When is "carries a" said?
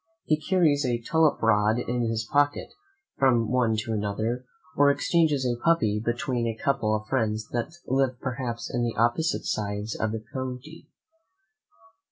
0.41-0.99